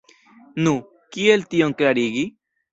[0.67, 0.73] Nu,
[1.17, 2.29] kiel tion klarigi?